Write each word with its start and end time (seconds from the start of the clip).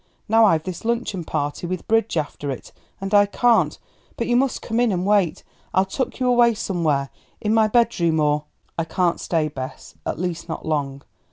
Now 0.27 0.45
I've 0.45 0.63
this 0.63 0.83
luncheon 0.83 1.23
party, 1.25 1.67
with 1.67 1.87
bridge 1.87 2.17
after 2.17 2.49
it, 2.49 2.71
and 2.99 3.13
I 3.13 3.27
can't 3.27 3.77
But 4.17 4.25
you 4.25 4.35
must 4.35 4.63
come 4.63 4.79
in 4.79 4.91
and 4.91 5.05
wait; 5.05 5.43
I'll 5.75 5.85
tuck 5.85 6.19
you 6.19 6.27
away 6.27 6.55
somewhere 6.55 7.11
in 7.39 7.53
my 7.53 7.67
bedroom, 7.67 8.19
or" 8.19 8.45
"I 8.79 8.83
can't 8.83 9.19
stay, 9.19 9.47
Bess 9.47 9.93
at 10.03 10.17
least 10.17 10.49
not 10.49 10.65
long. 10.65 11.03